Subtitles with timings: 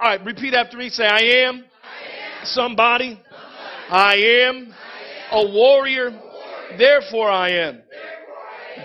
[0.00, 0.90] All right, repeat after me.
[0.90, 1.64] Say, I am,
[2.44, 3.20] somebody.
[3.90, 4.14] I
[4.46, 4.72] am
[5.32, 6.10] a warrior.
[6.78, 7.82] Therefore, I am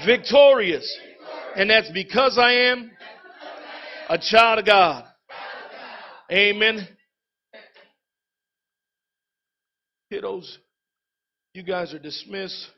[0.07, 0.97] victorious.
[1.55, 2.89] And that's because I am
[4.09, 5.05] a child of God.
[6.31, 6.87] Amen.
[10.11, 10.57] Kiddos,
[11.53, 12.69] you guys are dismissed.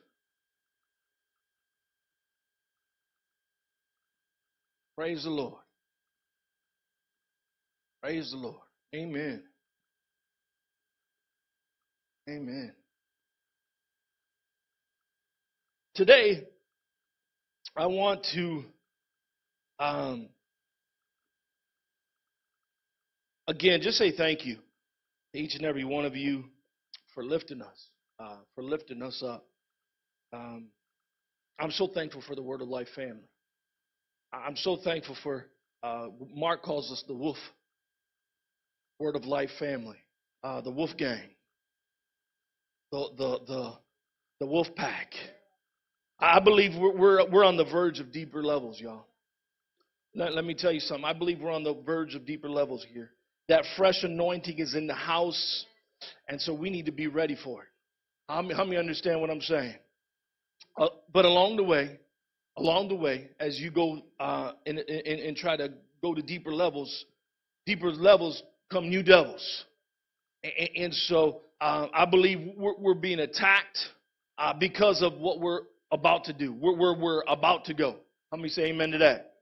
[4.97, 5.64] Praise the Lord.
[8.05, 8.61] Praise the Lord.
[8.93, 9.41] Amen.
[12.29, 12.71] Amen.
[15.95, 16.43] Today,
[17.75, 18.63] I want to
[19.79, 20.29] um,
[23.47, 24.57] again just say thank you
[25.33, 26.43] to each and every one of you
[27.15, 27.87] for lifting us,
[28.19, 29.47] uh, for lifting us up.
[30.31, 30.67] Um,
[31.57, 33.27] I'm so thankful for the Word of Life family.
[34.31, 35.47] I'm so thankful for
[35.81, 37.37] uh, Mark calls us the Wolf
[38.99, 39.97] Word of Life family,
[40.43, 41.29] uh, the Wolf Gang,
[42.91, 43.73] the the the
[44.39, 45.13] the Wolf Pack.
[46.19, 49.05] I believe we're, we're, we're on the verge of deeper levels, y'all.
[50.13, 51.03] Let, let me tell you something.
[51.03, 53.11] I believe we're on the verge of deeper levels here.
[53.49, 55.65] That fresh anointing is in the house,
[56.29, 57.67] and so we need to be ready for it.
[58.29, 59.75] How many, how many understand what I'm saying?
[60.79, 61.99] Uh, but along the way,
[62.57, 66.53] along the way, as you go uh, and, and, and try to go to deeper
[66.53, 67.05] levels,
[67.65, 69.65] deeper levels come new devils.
[70.43, 73.79] And, and so uh, I believe we're, we're being attacked
[74.37, 76.53] uh, because of what we're about to do.
[76.53, 77.97] We're, we're, we're about to go.
[78.31, 79.33] How many say amen to that?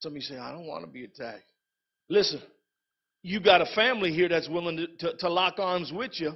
[0.00, 1.44] Some of you say, I don't want to be attacked.
[2.08, 2.40] Listen,
[3.22, 6.32] you got a family here that's willing to, to, to lock arms with you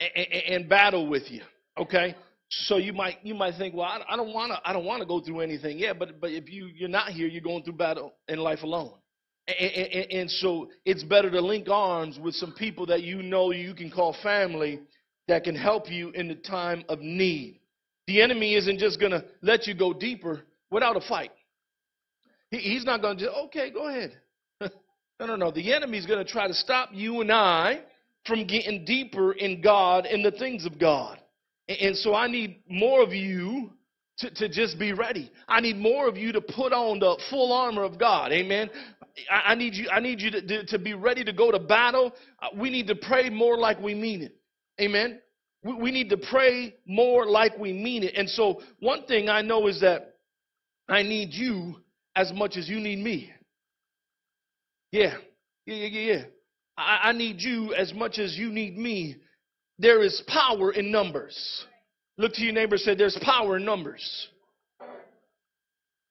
[0.00, 1.42] and, and, and, battle with you.
[1.76, 2.14] Okay?
[2.50, 5.00] So you might you might think, well, I, I don't want to I don't want
[5.00, 5.78] to go through anything.
[5.78, 8.94] Yeah, but but if you you're not here, you're going through battle in life alone.
[9.48, 13.50] And, and, and, so it's better to link arms with some people that you know
[13.50, 14.80] you can call family
[15.26, 17.58] that can help you in the time of need.
[18.06, 21.30] The enemy isn't just going to let you go deeper without a fight.
[22.50, 24.18] He, he's not going to just, okay, go ahead.
[24.60, 25.50] no, no, no.
[25.50, 27.80] The enemy is going to try to stop you and I
[28.26, 31.18] from getting deeper in God and the things of God.
[31.68, 33.70] And, and so I need more of you
[34.18, 35.30] to, to just be ready.
[35.46, 38.32] I need more of you to put on the full armor of God.
[38.32, 38.70] Amen.
[39.30, 41.58] I, I need you, I need you to, to, to, be ready to go to
[41.58, 42.12] battle.
[42.40, 44.36] Uh, we need to pray more like we mean it.
[44.80, 45.20] Amen.
[45.62, 48.14] We, we need to pray more like we mean it.
[48.16, 50.16] And so, one thing I know is that
[50.88, 51.76] I need you
[52.16, 53.30] as much as you need me.
[54.92, 55.14] Yeah,
[55.66, 56.22] yeah, yeah, yeah.
[56.76, 59.16] I, I need you as much as you need me.
[59.78, 61.66] There is power in numbers.
[62.16, 64.28] Look to your neighbor say, There's power in numbers.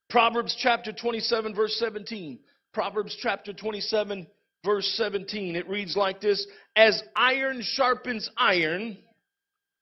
[0.10, 2.40] Proverbs chapter 27, verse 17.
[2.78, 4.28] Proverbs chapter 27,
[4.64, 5.56] verse 17.
[5.56, 6.46] It reads like this
[6.76, 9.00] As iron sharpens iron,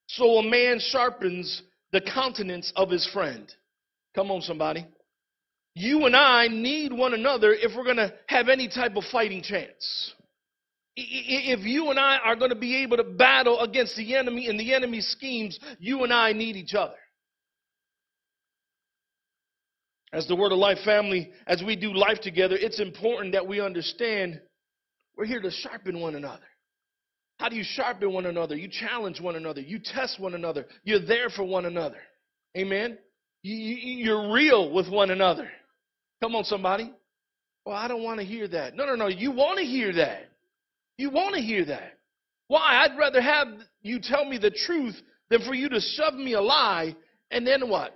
[0.08, 1.62] so a man sharpens
[1.92, 3.54] the countenance of his friend.
[4.16, 4.88] Come on, somebody.
[5.74, 9.44] You and I need one another if we're going to have any type of fighting
[9.44, 10.14] chance.
[10.96, 14.58] If you and I are going to be able to battle against the enemy and
[14.58, 16.96] the enemy's schemes, you and I need each other.
[20.16, 23.60] As the Word of Life family, as we do life together, it's important that we
[23.60, 24.40] understand
[25.18, 26.46] we're here to sharpen one another.
[27.38, 28.56] How do you sharpen one another?
[28.56, 29.60] You challenge one another.
[29.60, 30.68] You test one another.
[30.86, 31.98] You're there for one another.
[32.58, 32.98] Amen.
[33.44, 35.50] You, are real with one another.
[36.24, 36.94] Come on, somebody.
[37.66, 38.74] Well, I don't want to hear that.
[38.74, 39.08] No, no, no.
[39.08, 40.30] You want to hear that.
[40.98, 42.00] You want to hear that.
[42.48, 42.86] Why?
[42.86, 43.50] I'd rather have
[43.82, 44.96] you tell me the truth
[45.30, 46.96] than for you to shove me a lie
[47.32, 47.94] and then what?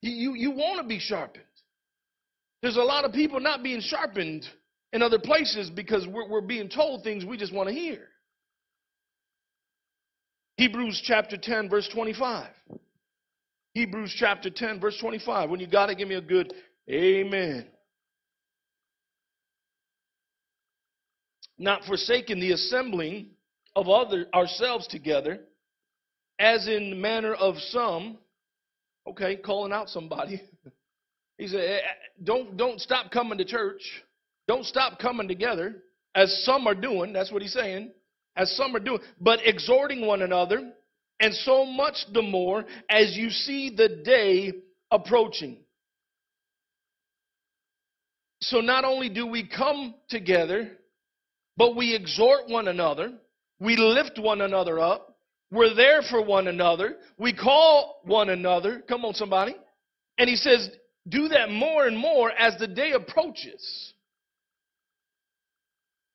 [0.00, 1.44] You, you, want to be sharpened.
[2.62, 4.46] There's a lot of people not being sharpened
[4.92, 8.06] in other places because we're, we're being told things we just want to hear.
[10.56, 12.48] Hebrews chapter 10, verse 25.
[13.74, 15.50] Hebrews chapter 10, verse 25.
[15.50, 16.52] When you got it, give me a good
[16.90, 17.66] amen.
[21.58, 23.30] Not forsaking the assembling
[23.76, 25.40] of other ourselves together,
[26.38, 28.18] as in the manner of some.
[29.08, 30.42] Okay, calling out somebody.
[31.40, 31.80] He said, eh, eh,
[32.24, 33.80] "Don't don't stop coming to church."
[34.48, 35.82] Don't stop coming together,
[36.14, 37.12] as some are doing.
[37.12, 37.92] That's what he's saying.
[38.34, 40.72] As some are doing, but exhorting one another,
[41.20, 44.52] and so much the more as you see the day
[44.90, 45.58] approaching.
[48.40, 50.70] So not only do we come together,
[51.56, 53.12] but we exhort one another,
[53.60, 55.07] we lift one another up,
[55.50, 58.82] we're there for one another, we call one another.
[58.88, 59.56] Come on, somebody.
[60.18, 60.68] And he says,
[61.08, 63.94] do that more and more as the day approaches.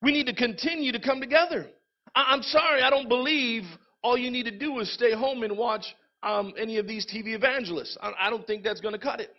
[0.02, 1.68] We need to continue to come together.
[2.14, 3.64] I, am sorry, I don't believe
[4.04, 5.86] all you need to do is stay home and watch
[6.22, 7.98] um, any of these TV evangelists.
[8.02, 9.34] I, I don't think that's going to cut it.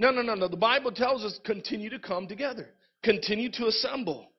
[0.00, 0.48] No, no, no, no.
[0.48, 2.70] The Bible tells us continue to come together,
[3.02, 4.30] continue to assemble.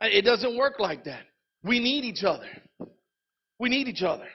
[0.00, 1.22] It doesn't work like that.
[1.62, 2.48] We need each other.
[3.58, 4.26] We need each other.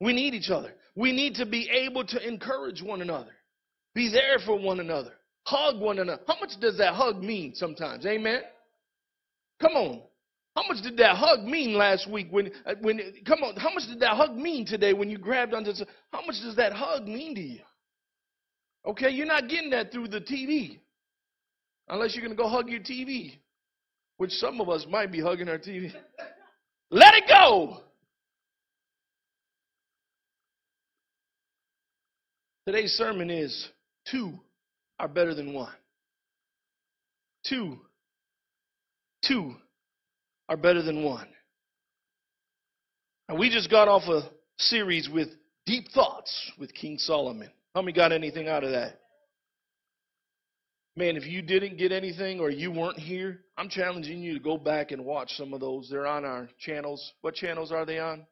[0.00, 0.72] We need each other.
[0.96, 3.32] We need to be able to encourage one another,
[3.94, 5.12] be there for one another,
[5.44, 6.22] hug one another.
[6.26, 8.06] How much does that hug mean sometimes?
[8.06, 8.42] Amen?
[9.60, 10.02] Come on.
[10.54, 12.28] How much did that hug mean last week?
[12.30, 15.52] When, uh, when, come on, how much did that hug mean today when you grabbed
[15.52, 15.72] onto?
[16.12, 17.60] How much does that hug mean to you?
[18.86, 20.78] Okay, you're not getting that through the TV,
[21.88, 23.32] unless you're going to go hug your TV,
[24.18, 25.92] which some of us might be hugging our TV.
[26.90, 27.80] Let it go.
[32.66, 33.68] Today's sermon is
[34.10, 34.32] two
[34.98, 35.74] are better than one.
[37.46, 37.78] Two.
[39.22, 39.54] Two
[40.48, 41.28] are better than one.
[43.28, 45.28] And we just got off a series with
[45.66, 47.50] deep thoughts with King Solomon.
[47.74, 49.00] How many got anything out of that?
[50.96, 54.56] Man, if you didn't get anything or you weren't here, I'm challenging you to go
[54.56, 55.88] back and watch some of those.
[55.90, 57.12] They're on our channels.
[57.20, 58.26] What channels are they on?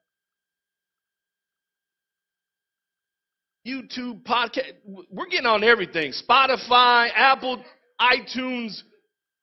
[3.67, 4.73] YouTube, podcast.
[4.85, 7.63] We're getting on everything Spotify, Apple,
[8.01, 8.83] iTunes,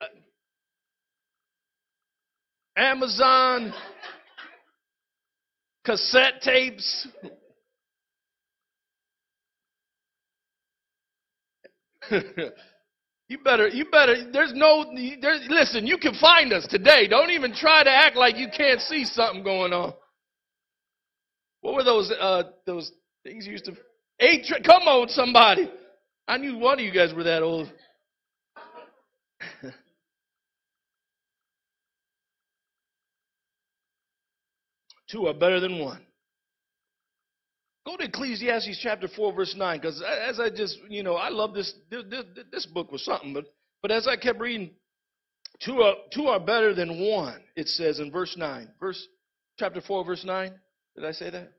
[0.01, 0.05] uh,
[2.75, 3.73] Amazon,
[5.85, 7.07] cassette tapes.
[13.29, 14.85] you better, you better, there's no,
[15.21, 17.07] there's, listen, you can find us today.
[17.07, 19.93] Don't even try to act like you can't see something going on.
[21.61, 22.91] What were those, uh, those
[23.23, 23.75] things you used to,
[24.19, 25.71] eight, tra- come on, somebody.
[26.27, 27.71] I knew one of you guys were that old.
[35.09, 36.05] Two are better than one.
[37.85, 41.55] Go to Ecclesiastes chapter 4, verse 9, because as I just, you know, I love
[41.55, 42.03] this, this,
[42.51, 43.45] this book was something, but,
[43.81, 44.69] but as I kept reading,
[45.59, 48.69] two are, two are better than one, it says in verse 9.
[48.79, 49.07] Verse,
[49.57, 50.53] chapter 4, verse 9.
[50.95, 51.51] Did I say that?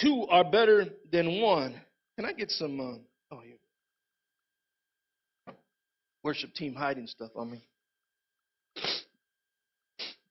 [0.00, 1.74] Two are better than one.
[2.16, 3.56] Can I get some, uh, oh, here.
[6.22, 7.62] Worship team hiding stuff on me.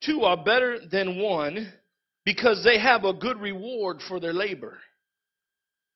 [0.01, 1.71] Two are better than one
[2.25, 4.77] because they have a good reward for their labor.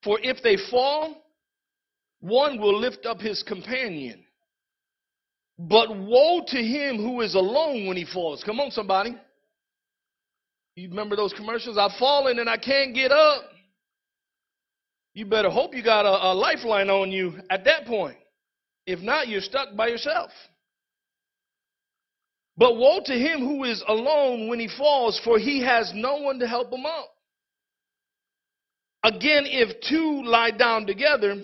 [0.04, 1.16] For if they fall,
[2.22, 4.24] one will lift up his companion.
[5.58, 8.44] But woe to him who is alone when he falls.
[8.44, 9.16] Come on, somebody.
[10.76, 11.78] You remember those commercials?
[11.78, 13.44] I've fallen and I can't get up.
[15.14, 18.18] You better hope you got a, a lifeline on you at that point.
[18.86, 20.32] If not, you're stuck by yourself.
[22.58, 26.40] But woe to him who is alone when he falls, for he has no one
[26.40, 27.10] to help him up.
[29.04, 31.42] Again, if two lie down together,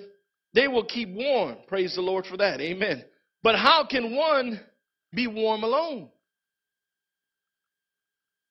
[0.53, 1.57] they will keep warm.
[1.67, 2.59] Praise the Lord for that.
[2.59, 3.05] Amen.
[3.43, 4.59] But how can one
[5.13, 6.09] be warm alone?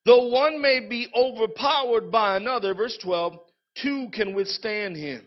[0.06, 3.38] Though one may be overpowered by another, verse 12,
[3.76, 5.24] two can withstand him.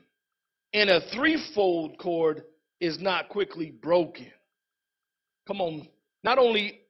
[0.74, 2.44] And a threefold cord
[2.80, 4.32] is not quickly broken.
[5.48, 5.88] Come on.
[6.24, 6.82] Not only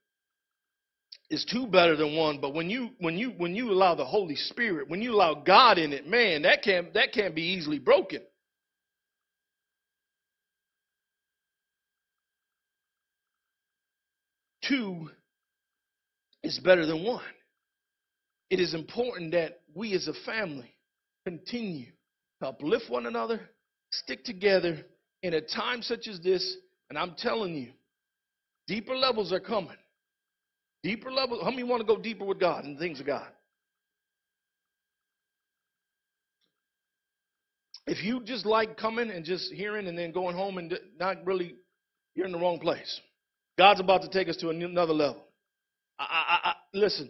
[1.29, 4.35] is two better than one but when you when you when you allow the holy
[4.35, 8.21] spirit when you allow god in it man that can't that can't be easily broken
[14.63, 15.09] two
[16.43, 17.21] is better than one
[18.49, 20.73] it is important that we as a family
[21.29, 21.87] continue
[22.41, 23.39] to uplift one another
[23.91, 24.85] stick together
[25.23, 26.57] in a time such as this
[26.89, 27.71] and i'm telling you
[28.67, 29.77] deeper levels are coming
[30.83, 31.43] Deeper levels.
[31.43, 33.27] How many want to go deeper with God and things of God?
[37.85, 41.55] If you just like coming and just hearing and then going home and not really,
[42.15, 43.01] you're in the wrong place.
[43.57, 45.23] God's about to take us to another level.
[45.97, 47.09] I, I, I, listen,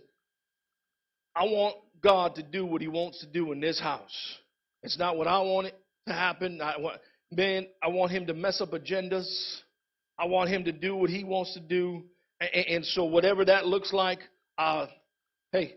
[1.36, 1.76] I want
[2.08, 4.38] God to do what He wants to do in this house.
[4.82, 5.76] It's not what I want it
[6.08, 6.62] to happen.
[6.62, 7.02] I want,
[7.34, 9.28] man, I want Him to mess up agendas.
[10.18, 12.06] I want Him to do what He wants to do.
[12.40, 14.20] And, and so, whatever that looks like,
[14.58, 14.88] uh,
[15.52, 15.76] hey,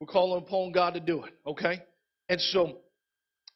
[0.00, 1.82] we're calling upon God to do it, okay?
[2.28, 2.78] And so,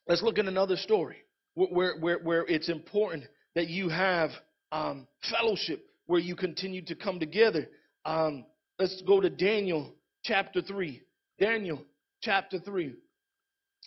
[0.09, 1.19] let's look at another story
[1.55, 3.23] where, where, where it's important
[3.55, 4.31] that you have
[4.73, 7.69] um, fellowship, where you continue to come together.
[8.05, 8.47] Um,
[8.81, 11.03] let's go to Daniel chapter 3.
[11.39, 11.85] Daniel
[12.23, 12.95] chapter 3.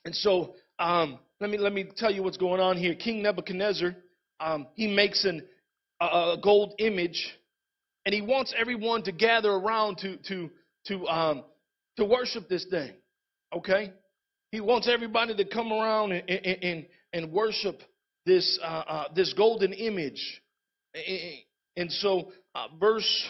[0.05, 2.95] And so, um, let me let me tell you what's going on here.
[2.95, 3.95] King Nebuchadnezzar,
[4.39, 5.43] um, he makes an,
[6.01, 7.33] a, a gold image
[8.05, 10.50] and he wants everyone to gather around to to
[10.88, 11.43] to um
[11.98, 12.91] to worship this thing.
[13.53, 13.93] Okay,
[14.51, 17.81] he wants everybody to come around and and and, worship
[18.25, 20.41] this uh, uh, this golden image.
[21.75, 23.27] And so, uh, verse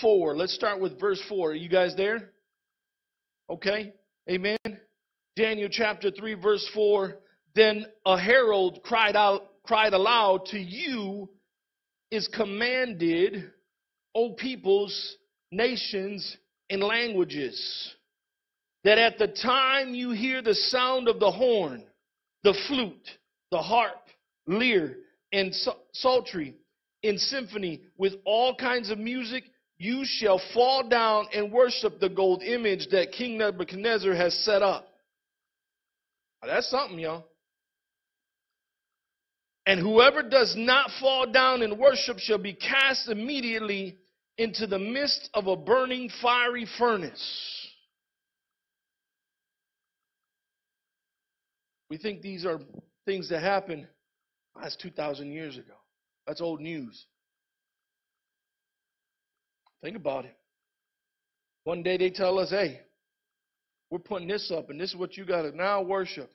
[0.00, 0.36] four.
[0.36, 1.52] Let's start with verse four.
[1.52, 2.30] Are you guys there?
[3.48, 3.94] Okay,
[4.30, 4.58] Amen.
[5.34, 7.18] Daniel chapter three, verse four.
[7.54, 11.28] Then a herald cried out, cried aloud, "To you
[12.12, 13.50] is commanded,
[14.14, 15.16] O peoples,
[15.50, 16.36] nations,
[16.68, 17.96] and languages."
[18.82, 21.86] that at the time you hear the sound of the horn,
[22.44, 23.18] the flute,
[23.50, 24.08] the harp,
[24.46, 24.96] lyre,
[25.32, 25.54] and
[25.92, 26.54] psaltery
[27.02, 29.44] in symphony with all kinds of music,
[29.80, 34.86] you shall fall down and worship the gold image that King Nebuchadnezzar has set up.
[36.42, 37.24] Now, that's something, y'all.
[39.64, 43.96] And whoever does not fall down and worship shall be cast immediately
[44.36, 47.66] into the midst of a burning fiery furnace.
[51.88, 52.60] We think these are
[53.06, 53.88] things that happened.
[54.60, 55.72] That's 2,000 years ago.
[56.26, 57.06] That's old news.
[59.82, 60.36] Think about it.
[61.64, 62.80] One day they tell us, hey,
[63.90, 66.30] we're putting this up, and this is what you got to now worship.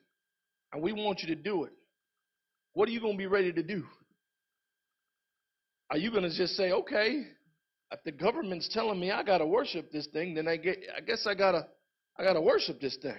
[0.73, 1.73] And we want you to do it.
[2.73, 3.83] What are you going to be ready to do?
[5.89, 7.27] Are you going to just say, okay,
[7.91, 11.01] if the government's telling me I got to worship this thing, then I get, I
[11.01, 11.67] guess I got to,
[12.17, 13.15] I got to worship this thing.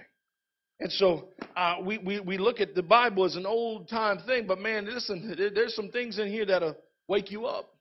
[0.79, 4.45] And so uh, we, we, we look at the Bible as an old time thing,
[4.45, 6.75] but man, listen, there's some things in here that'll
[7.07, 7.76] wake you up.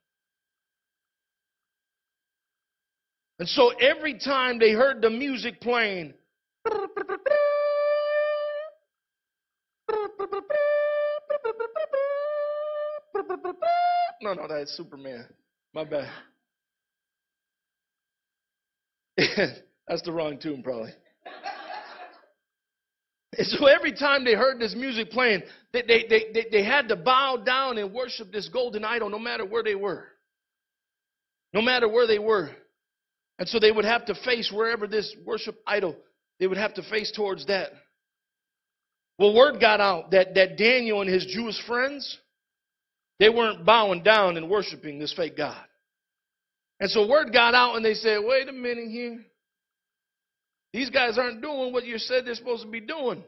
[3.38, 6.14] And so every time they heard the music playing,
[14.22, 15.26] no, no, that's Superman.
[15.74, 16.08] My bad.
[19.86, 20.92] that's the wrong tune, probably.
[23.38, 26.96] And so every time they heard this music playing, they, they, they, they, had to
[26.96, 30.06] bow down and worship this golden idol no matter where they were.
[31.52, 32.50] No matter where they were.
[33.38, 35.96] And so they would have to face wherever this worship idol,
[36.40, 37.70] they would have to face towards that.
[39.18, 42.18] Well, word got out that, that Daniel and his Jewish friends,
[43.18, 45.64] they weren't bowing down and worshiping this fake God.
[46.80, 49.24] And so word got out and they said, wait a minute here.
[50.74, 53.24] These guys aren't doing what you said they're supposed to be doing.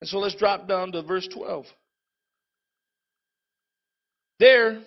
[0.00, 1.64] And so let's drop down to verse 12.
[4.40, 4.82] There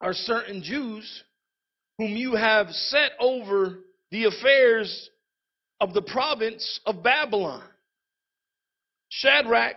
[0.00, 1.22] are certain Jews
[2.02, 3.78] whom you have set over
[4.10, 5.08] the affairs
[5.80, 7.62] of the province of Babylon
[9.08, 9.76] Shadrach,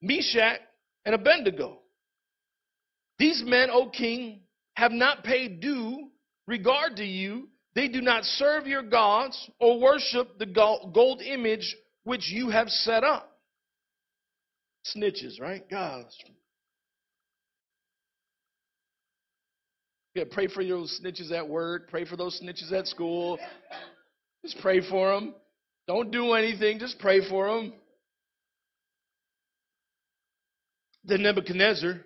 [0.00, 0.60] Meshach,
[1.04, 1.80] and Abednego.
[3.18, 4.40] These men, O king,
[4.76, 6.08] have not paid due
[6.46, 12.30] regard to you they do not serve your gods or worship the gold image which
[12.30, 13.38] you have set up.
[14.96, 15.68] Snitches, right?
[15.68, 16.12] Gosh.
[20.18, 21.88] Yeah, pray for those snitches at work.
[21.90, 23.38] Pray for those snitches at school.
[24.44, 25.32] Just pray for them.
[25.86, 26.80] Don't do anything.
[26.80, 27.72] Just pray for them.
[31.04, 32.00] Then Nebuchadnezzar,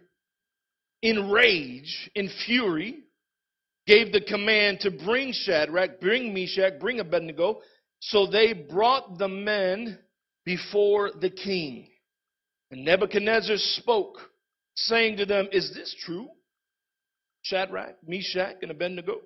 [1.01, 2.99] in rage, in fury,
[3.87, 7.63] gave the command to bring Shadrach, bring Meshach, bring Abednego.
[8.01, 9.99] So they brought the men
[10.45, 11.89] before the king.
[12.71, 14.19] And Nebuchadnezzar spoke,
[14.75, 16.29] saying to them, Is this true,
[17.43, 19.21] Shadrach, Meshach, and Abednego?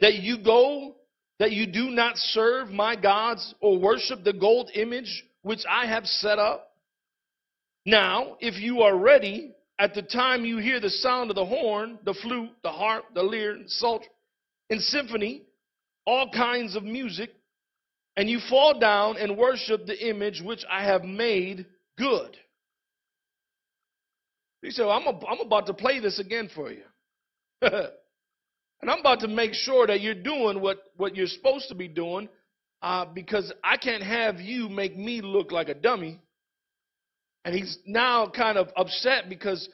[0.00, 0.96] That you go,
[1.38, 6.06] that you do not serve my gods or worship the gold image which I have
[6.06, 6.72] set up?
[7.84, 11.98] Now, if you are ready, at the time you hear the sound of the horn,
[12.04, 14.08] the flute, the harp, the lyre, and psaltery,
[14.70, 15.42] and symphony,
[16.06, 17.30] all kinds of music,
[18.16, 21.66] and you fall down and worship the image which I have made
[21.98, 22.36] good.
[24.62, 26.82] He said, well, I'm, a, I'm about to play this again for you.
[27.62, 31.88] and I'm about to make sure that you're doing what, what you're supposed to be
[31.88, 32.28] doing
[32.82, 36.20] uh, because I can't have you make me look like a dummy.
[37.44, 39.68] And he's now kind of upset because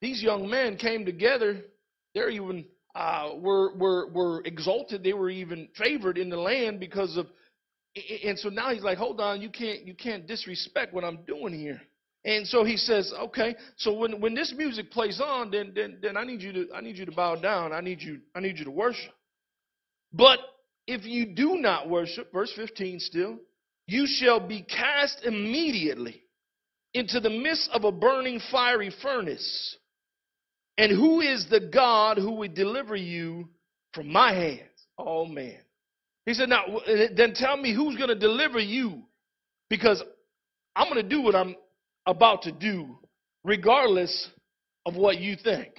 [0.00, 1.62] these young men came together.
[2.14, 5.04] They're even uh, were were were exalted.
[5.04, 7.26] They were even favored in the land because of.
[8.24, 11.54] And so now he's like, hold on, you can't you can't disrespect what I'm doing
[11.54, 11.80] here.
[12.26, 13.54] And so he says, okay.
[13.76, 16.80] So when when this music plays on, then then then I need you to I
[16.80, 17.72] need you to bow down.
[17.72, 19.12] I need you I need you to worship.
[20.12, 20.40] But
[20.88, 23.38] if you do not worship, verse 15 still,
[23.86, 26.22] you shall be cast immediately
[26.94, 29.76] into the midst of a burning fiery furnace.
[30.78, 33.48] And who is the God who would deliver you
[33.94, 34.70] from my hands?
[34.98, 35.58] Oh, man.
[36.24, 36.64] He said, Now,
[37.16, 39.02] then tell me who's going to deliver you
[39.70, 40.02] because
[40.74, 41.54] I'm going to do what I'm
[42.06, 42.98] about to do,
[43.44, 44.30] regardless
[44.84, 45.72] of what you think.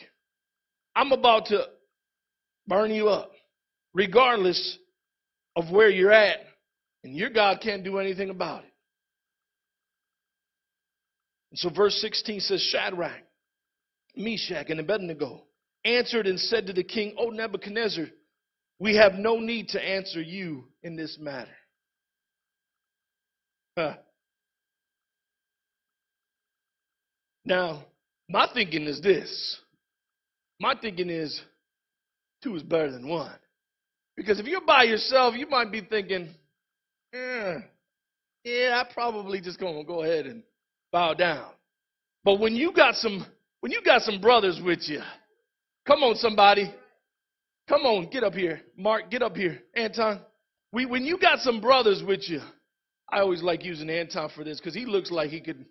[0.96, 1.65] I'm about to
[2.67, 3.31] burn you up,
[3.93, 4.77] regardless
[5.55, 6.39] of where you're at,
[7.03, 8.74] and your God can't do anything about it.
[11.51, 13.24] And so, verse 16 says, Shadrach,
[14.15, 15.43] Meshach, and Abednego
[15.86, 18.05] answered and said to the king, O Nebuchadnezzar,
[18.79, 21.55] we have no need to answer you in this matter.
[23.77, 23.96] Huh.
[27.48, 27.86] Now,
[28.27, 29.58] my thinking is this.
[30.60, 31.42] My thinking is
[32.44, 33.32] two is better than one.
[34.18, 36.27] Because if you're by yourself, you might be thinking,
[37.13, 37.56] eh,
[38.44, 40.44] yeah, I probably just gonna go ahead and
[40.92, 41.51] bow down.
[42.25, 43.25] But when you got some
[43.62, 45.01] when you got some brothers with you,
[45.86, 46.74] come on somebody.
[47.70, 48.60] Come on, get up here.
[48.75, 49.62] Mark, get up here.
[49.74, 50.20] Anton.
[50.74, 52.42] We, when you got some brothers with you,
[53.10, 55.66] I always like using Anton for this because he looks like he could.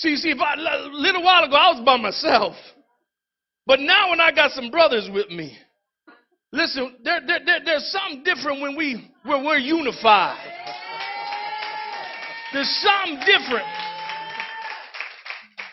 [0.00, 2.54] See, see, if I, a little while ago I was by myself,
[3.66, 5.56] but now when I got some brothers with me,
[6.52, 10.38] listen, there, there, there, there's something different when we when we're unified.
[12.52, 13.66] There's something different.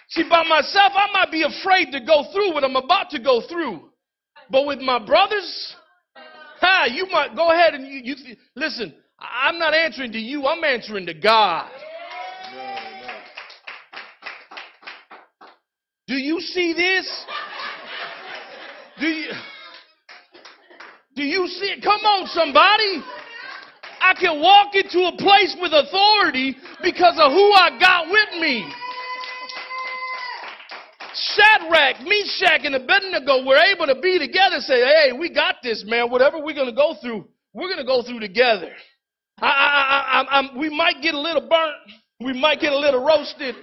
[0.09, 3.41] See, by myself, I might be afraid to go through what I'm about to go
[3.49, 3.89] through.
[4.49, 5.75] But with my brothers,
[6.59, 8.93] ha, you might go ahead and you, you listen.
[9.19, 11.71] I'm not answering to you, I'm answering to God.
[16.07, 17.25] Do you see this?
[18.99, 19.31] Do you
[21.15, 21.83] Do you see it?
[21.83, 23.03] Come on, somebody.
[23.99, 28.65] I can walk into a place with authority because of who I got with me.
[31.13, 36.09] Shadrach, Meshach, and Abednego were able to be together say, hey, we got this, man.
[36.09, 38.71] Whatever we're going to go through, we're going to go through together.
[39.39, 41.75] I, I, I, we might get a little burnt.
[42.19, 43.55] We might get a little roasted.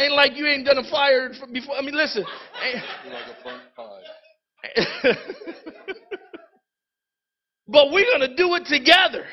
[0.00, 1.76] Ain't like you ain't done a fire before.
[1.76, 2.24] I mean, listen.
[2.24, 4.00] like a burnt pie.
[7.68, 9.24] but we're going to do it together.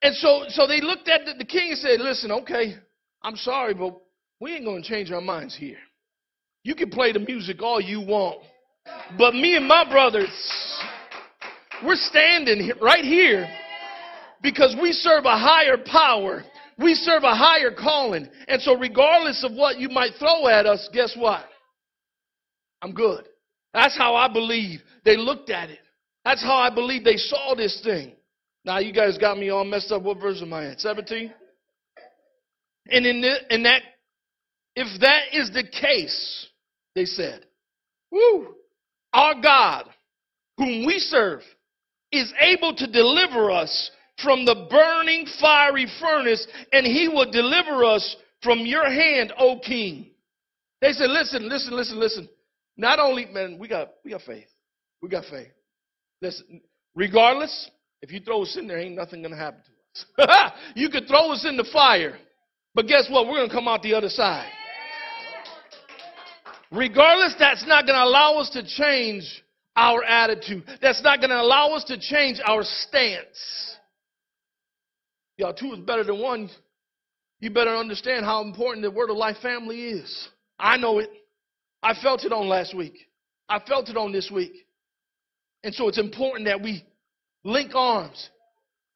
[0.00, 2.76] And so, so they looked at the, the king and said, listen, okay,
[3.22, 3.94] I'm sorry, but
[4.40, 5.76] we ain't going to change our minds here.
[6.64, 8.38] You can play the music all you want.
[9.18, 10.30] But me and my brothers,
[11.84, 13.46] we're standing right here
[14.42, 16.42] because we serve a higher power.
[16.78, 18.28] We serve a higher calling.
[18.48, 21.44] And so, regardless of what you might throw at us, guess what?
[22.80, 23.26] I'm good.
[23.74, 25.78] That's how I believe they looked at it.
[26.24, 28.12] That's how I believe they saw this thing.
[28.64, 30.02] Now, you guys got me all messed up.
[30.02, 30.80] What verse am I at?
[30.80, 31.32] 17?
[32.86, 33.82] And in, the, in that,
[34.76, 36.46] if that is the case,
[36.94, 37.44] they said.
[38.10, 38.54] Woo!
[39.12, 39.86] Our God,
[40.58, 41.40] whom we serve,
[42.10, 43.90] is able to deliver us
[44.22, 50.10] from the burning fiery furnace, and he will deliver us from your hand, O king.
[50.80, 52.28] They said, listen, listen, listen, listen.
[52.76, 54.48] Not only, man, we got we got faith.
[55.00, 55.52] We got faith.
[56.20, 56.60] Listen,
[56.94, 59.60] regardless, if you throw us in there, ain't nothing gonna happen
[60.16, 60.52] to us.
[60.74, 62.18] you could throw us in the fire,
[62.74, 63.26] but guess what?
[63.26, 64.50] We're gonna come out the other side.
[66.70, 69.42] Regardless, that's not to allow us to change
[69.76, 70.64] our attitude.
[70.80, 73.76] That's not to allow us to change our stance.
[75.42, 76.48] Y'all, two is better than one.
[77.40, 80.28] You better understand how important the Word of Life family is.
[80.56, 81.10] I know it.
[81.82, 83.08] I felt it on last week.
[83.48, 84.52] I felt it on this week.
[85.64, 86.84] And so it's important that we
[87.42, 88.30] link arms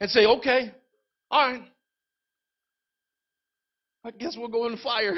[0.00, 0.72] and say, okay,
[1.32, 1.62] all right.
[4.04, 5.16] I guess we'll go in the fire.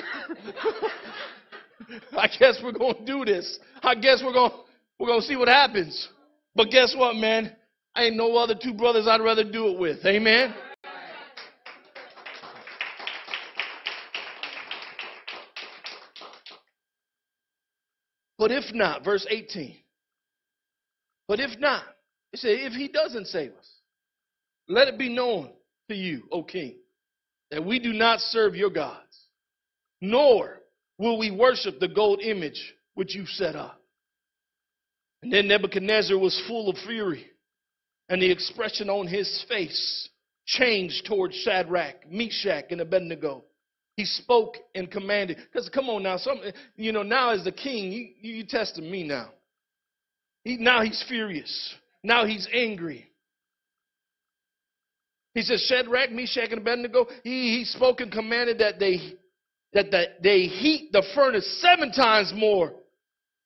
[2.16, 3.58] I guess we're going to do this.
[3.82, 4.52] I guess we're going
[4.98, 6.08] we're going to see what happens.
[6.54, 7.54] But guess what, man?
[7.94, 9.98] I ain't no other two brothers I'd rather do it with.
[10.06, 10.54] Amen.
[18.38, 19.76] But if not, verse 18.
[21.26, 21.82] But if not,
[22.32, 23.68] it said, if he doesn't save us,
[24.68, 25.50] let it be known
[25.88, 26.76] to you, O king,
[27.50, 29.26] that we do not serve your gods,
[30.00, 30.60] nor
[30.98, 33.80] will we worship the gold image which you set up?
[35.22, 37.26] And then Nebuchadnezzar was full of fury,
[38.08, 40.08] and the expression on his face
[40.46, 43.44] changed towards Shadrach, Meshach, and Abednego.
[43.98, 45.38] He spoke and commanded.
[45.52, 46.40] Because come on now, some
[46.76, 49.30] you know now as the king, you you testing me now.
[50.44, 51.74] He, now he's furious.
[52.04, 53.10] Now he's angry.
[55.34, 59.14] He says, Shadrach, Meshach, and Abednego, he, he spoke and commanded that they
[59.72, 62.74] that the, they heat the furnace seven times more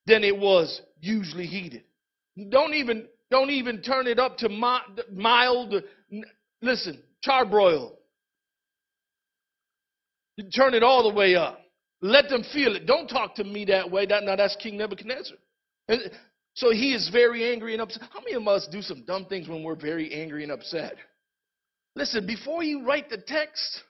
[0.04, 1.84] than it was usually heated.
[2.50, 5.74] Don't even don't even turn it up to mild.
[6.60, 7.92] Listen, charbroil.
[10.36, 11.60] You turn it all the way up.
[12.00, 12.86] Let them feel it.
[12.86, 14.06] Don't talk to me that way.
[14.06, 15.36] That, now that's King Nebuchadnezzar.
[16.54, 18.02] So he is very angry and upset.
[18.12, 20.94] How many of us do some dumb things when we're very angry and upset?
[21.94, 23.82] Listen, before you write the text,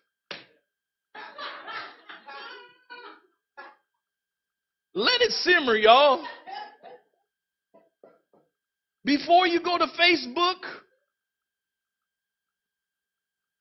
[4.94, 6.24] let it simmer, y'all.
[9.04, 10.58] Before you go to Facebook,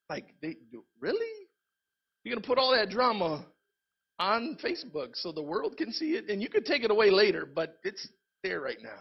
[0.10, 0.58] like they
[1.00, 1.41] really?
[2.24, 3.46] You're gonna put all that drama
[4.20, 7.46] on Facebook so the world can see it, and you can take it away later,
[7.46, 8.08] but it's
[8.44, 9.00] there right now.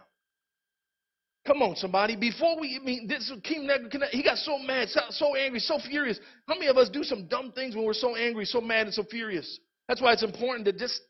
[1.46, 2.16] Come on, somebody.
[2.16, 5.78] Before we, I mean, this King Nebuchadnezzar, he got so mad, so, so angry, so
[5.78, 6.18] furious.
[6.46, 8.94] How many of us do some dumb things when we're so angry, so mad, and
[8.94, 9.58] so furious?
[9.88, 11.00] That's why it's important to just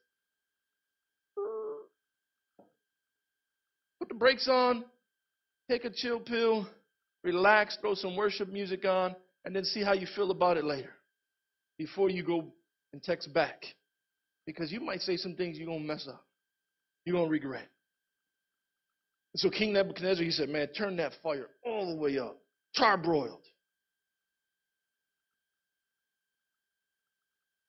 [3.98, 4.84] put the brakes on,
[5.68, 6.66] take a chill pill,
[7.22, 10.90] relax, throw some worship music on, and then see how you feel about it later
[11.80, 12.44] before you go
[12.92, 13.64] and text back.
[14.44, 16.22] Because you might say some things you're going to mess up.
[17.06, 17.66] You're going to regret.
[19.32, 22.36] And so King Nebuchadnezzar, he said, man, turn that fire all the way up,
[22.78, 23.40] charbroiled.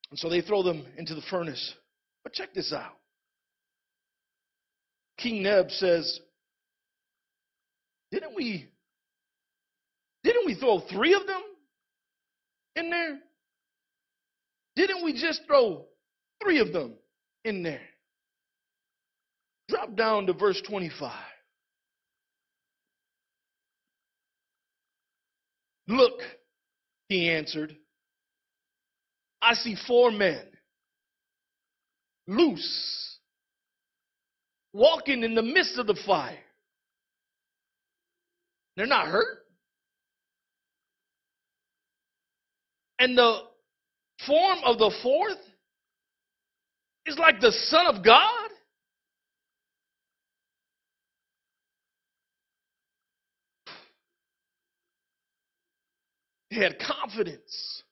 [0.10, 1.74] And so they throw them into the furnace.
[2.26, 2.98] But check this out.
[5.20, 6.20] King Neb says,
[8.12, 8.68] didn't we
[10.26, 11.42] didn't we throw three of them
[12.76, 13.20] in there?
[14.76, 15.86] Didn't we just throw
[16.42, 16.94] three of them
[17.44, 17.82] in there?
[19.68, 21.12] Drop down to verse 25.
[25.88, 26.22] Look,
[27.10, 27.76] he answered,
[29.42, 30.42] I see four men
[32.28, 33.18] loose,
[34.74, 36.38] walking in the midst of the fire.
[38.78, 39.40] They're not hurt.
[43.00, 43.51] And the
[44.26, 45.38] form of the fourth
[47.06, 48.50] is like the Son of God.
[56.52, 57.84] They had confidence.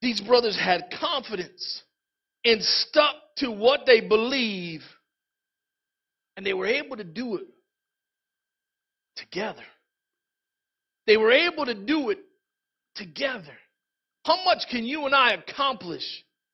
[0.00, 1.82] These brothers had confidence
[2.44, 4.82] and stuck to what they believe,
[6.36, 7.46] and they were able to do it
[9.16, 9.64] together.
[11.06, 12.18] They were able to do it
[12.94, 13.56] together.
[14.24, 16.02] How much can you and I accomplish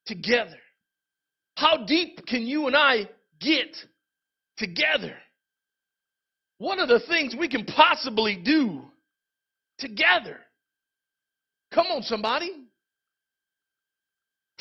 [0.07, 0.59] together?
[1.57, 3.09] How deep can you and I
[3.41, 3.77] get
[4.57, 5.15] together?
[6.59, 8.83] What are the things we can possibly do
[9.79, 10.39] together?
[11.73, 12.51] Come on, somebody.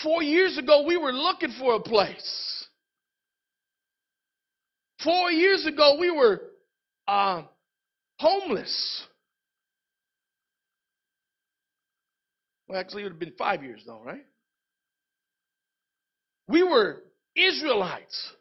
[0.03, 2.65] Four years ago, we were looking for a place.
[5.03, 6.41] Four years ago, we were
[7.07, 7.43] uh,
[8.17, 9.03] homeless.
[12.69, 14.25] Well, actually, it would have been five years, though, right?
[16.47, 17.01] We were
[17.35, 18.33] Israelites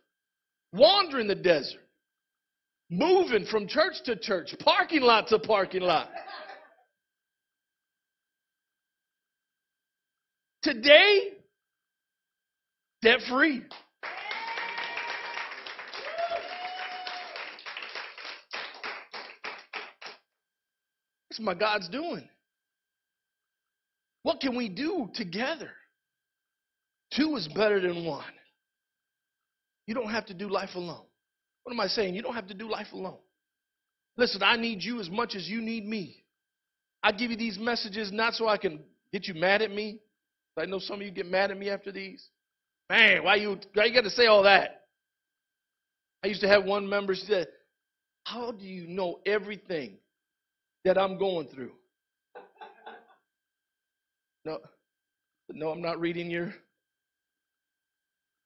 [0.72, 1.80] wandering the desert,
[2.90, 6.10] moving from church to church, parking lot to parking lot.
[10.62, 11.28] Today,
[13.00, 13.62] debt free.
[21.30, 22.28] That's what God's doing.
[24.22, 25.70] What can we do together?
[27.14, 28.24] Two is better than one.
[29.86, 31.06] You don't have to do life alone.
[31.62, 32.14] What am I saying?
[32.14, 33.18] You don't have to do life alone.
[34.16, 36.24] Listen, I need you as much as you need me.
[37.02, 38.80] I give you these messages not so I can
[39.12, 40.00] get you mad at me.
[40.58, 42.28] I know some of you get mad at me after these.
[42.90, 44.86] Man, why you why you got to say all that?
[46.24, 47.46] I used to have one member said,
[48.24, 49.98] "How do you know everything
[50.84, 51.72] that I'm going through?"
[54.44, 54.58] No,
[55.50, 56.54] no, I'm not reading your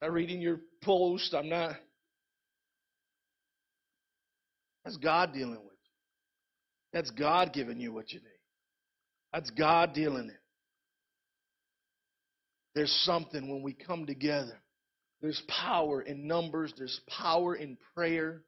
[0.00, 1.32] not reading your post.
[1.32, 1.76] I'm not.
[4.84, 5.90] That's God dealing with you.
[6.92, 8.26] That's God giving you what you need.
[9.32, 10.40] That's God dealing it.
[12.74, 14.58] There's something when we come together.
[15.20, 18.42] There's power in numbers, there's power in prayer.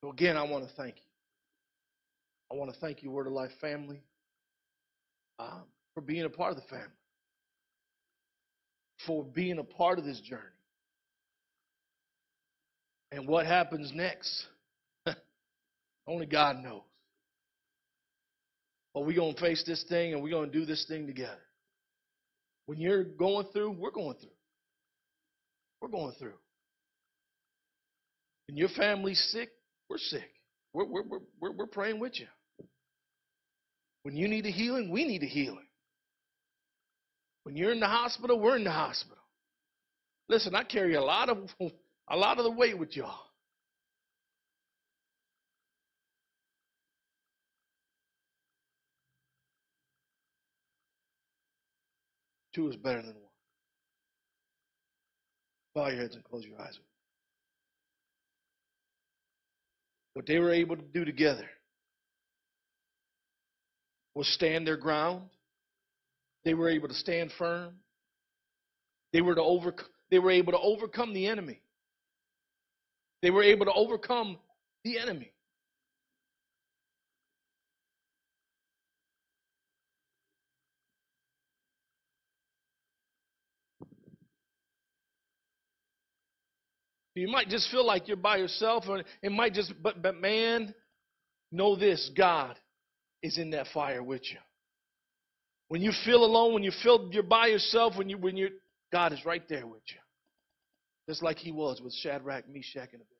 [0.00, 1.02] So, again, I want to thank you.
[2.50, 4.02] I want to thank you, Word of Life family,
[5.38, 6.86] um, for being a part of the family,
[9.06, 10.42] for being a part of this journey.
[13.12, 14.46] And what happens next?
[16.06, 16.82] Only God knows.
[18.94, 21.38] But we're going to face this thing and we're going to do this thing together.
[22.66, 24.30] When you're going through, we're going through.
[25.80, 26.34] We're going through.
[28.48, 29.50] And your family's sick,
[29.90, 30.30] we're sick.
[30.72, 31.02] We're, we're,
[31.40, 32.28] we're, we're, praying with you.
[34.04, 35.66] When you need a healing, we need a healing.
[37.42, 39.18] When you're in the hospital, we're in the hospital.
[40.28, 41.38] Listen, I carry a lot of
[42.08, 43.18] a lot of the weight with y'all.
[52.54, 53.30] Two is better than one.
[55.74, 56.78] Bow your heads and close your eyes.
[60.14, 61.48] What they were able to do together
[64.14, 65.22] was stand their ground.
[66.44, 67.74] They were able to stand firm.
[69.12, 69.74] They were to over,
[70.10, 71.60] they were able to overcome the enemy.
[73.22, 74.38] They were able to overcome
[74.84, 75.32] the enemy.
[87.14, 90.74] You might just feel like you're by yourself, or it might just, but, but man,
[91.50, 92.56] know this God
[93.22, 94.38] is in that fire with you.
[95.68, 98.50] When you feel alone, when you feel you're by yourself, when you when you're
[98.92, 100.00] God is right there with you.
[101.08, 103.16] Just like he was with Shadrach, Meshach, and Abednego.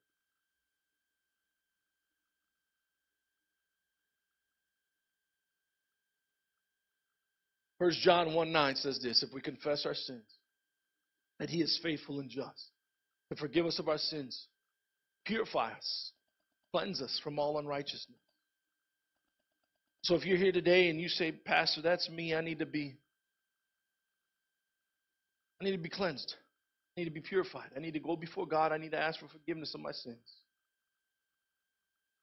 [7.79, 10.27] First John 1 9 says this if we confess our sins,
[11.39, 12.71] that he is faithful and just
[13.31, 14.47] to forgive us of our sins,
[15.25, 16.13] purify us,
[16.73, 18.19] cleanse us from all unrighteousness.
[20.03, 22.97] So if you're here today and you say, Pastor, that's me, I need to be
[25.61, 26.35] I need to be cleansed.
[26.97, 27.71] I need to be purified.
[27.77, 28.73] I need to go before God.
[28.73, 30.17] I need to ask for forgiveness of my sins.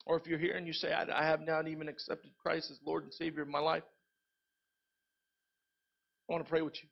[0.07, 2.79] Or if you're here and you say, I, I have not even accepted Christ as
[2.83, 3.83] Lord and Savior of my life,
[6.27, 6.89] I want to pray with you.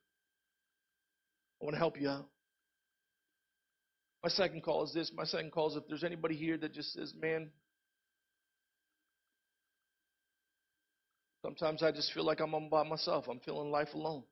[1.61, 2.27] I want to help you out.
[4.25, 5.11] My second call is this.
[5.15, 7.51] My second call is if there's anybody here that just says, man,
[11.43, 13.25] sometimes I just feel like I'm on by myself.
[13.29, 14.23] I'm feeling life alone.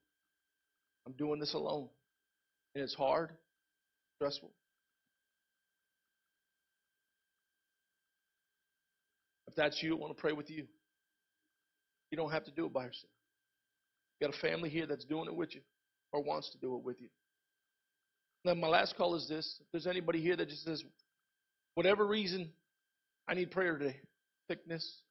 [1.05, 1.89] I'm doing this alone.
[2.73, 3.33] And it's hard,
[4.15, 4.49] stressful.
[9.45, 10.65] If that's you, I want to pray with you.
[12.09, 13.11] You don't have to do it by yourself.
[14.19, 15.61] You got a family here that's doing it with you
[16.11, 17.09] or wants to do it with you.
[18.45, 19.57] Then my last call is this.
[19.61, 20.83] If there's anybody here that just says,
[21.75, 22.51] whatever reason,
[23.27, 23.97] I need prayer today.
[24.49, 25.01] Sickness,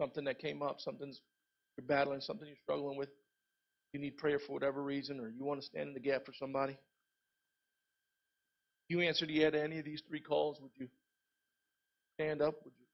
[0.00, 1.20] something that came up, something's
[1.76, 3.08] you're battling, something you're struggling with.
[3.92, 6.32] You need prayer for whatever reason, or you want to stand in the gap for
[6.38, 6.76] somebody.
[8.88, 10.58] You answered yeah to any of these three calls.
[10.60, 10.88] Would you
[12.18, 12.54] stand up?
[12.64, 12.86] Would you